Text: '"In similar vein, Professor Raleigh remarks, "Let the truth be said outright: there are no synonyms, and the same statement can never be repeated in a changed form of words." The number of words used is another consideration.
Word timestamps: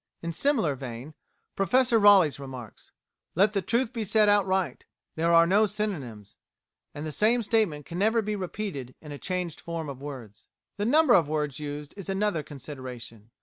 '"In 0.23 0.31
similar 0.31 0.73
vein, 0.73 1.13
Professor 1.55 1.99
Raleigh 1.99 2.31
remarks, 2.39 2.91
"Let 3.35 3.53
the 3.53 3.61
truth 3.61 3.93
be 3.93 4.03
said 4.03 4.27
outright: 4.29 4.87
there 5.13 5.31
are 5.31 5.45
no 5.45 5.67
synonyms, 5.67 6.37
and 6.95 7.05
the 7.05 7.11
same 7.11 7.43
statement 7.43 7.85
can 7.85 7.99
never 7.99 8.23
be 8.23 8.35
repeated 8.35 8.95
in 8.99 9.11
a 9.11 9.19
changed 9.19 9.61
form 9.61 9.89
of 9.89 10.01
words." 10.01 10.47
The 10.77 10.85
number 10.85 11.13
of 11.13 11.29
words 11.29 11.59
used 11.59 11.93
is 11.97 12.09
another 12.09 12.41
consideration. 12.41 13.29